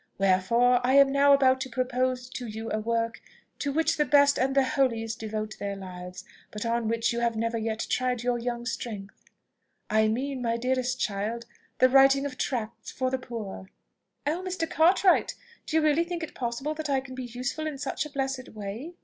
[0.17, 3.21] Wherefore, I am now about to propose to you a work
[3.59, 7.35] to which the best and the holiest devote their lives, but on which you have
[7.35, 9.25] never yet tried your young strength:
[9.91, 11.45] I mean, my dearest child,
[11.77, 13.69] the writing of tracts for the poor."
[14.25, 14.41] "Oh!
[14.41, 14.67] Mr.
[14.67, 15.35] Cartwright!
[15.67, 18.49] Do you really think it possible that I can be useful in such a blessed
[18.55, 18.95] way?"